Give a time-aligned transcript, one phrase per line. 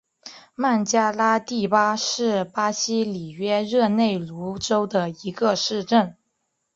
[0.55, 6.17] 曼加拉蒂巴是巴西里约热内卢州的一个市镇。